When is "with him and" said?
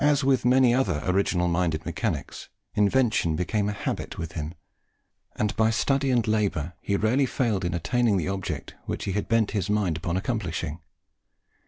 4.17-5.55